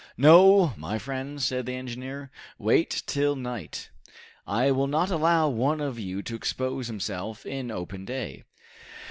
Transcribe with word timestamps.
"No, 0.17 0.73
my 0.77 0.97
friends," 0.97 1.45
said 1.45 1.67
the 1.67 1.75
engineer, 1.75 2.31
"wait 2.57 3.03
till 3.05 3.35
night. 3.35 3.91
I 4.47 4.71
will 4.71 4.87
not 4.87 5.11
allow 5.11 5.47
one 5.49 5.79
of 5.79 5.99
you 5.99 6.23
to 6.23 6.33
expose 6.35 6.87
himself 6.87 7.45
in 7.45 7.69
open 7.69 8.05
day." 8.05 8.43